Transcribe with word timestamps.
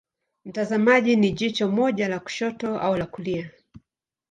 Mtazamaji 0.45 1.15
ni 1.15 1.31
jicho 1.31 1.67
moja 1.69 2.07
la 2.09 2.19
kushoto 2.19 2.79
au 2.79 2.95
la 2.97 3.05
kulia. 3.05 3.51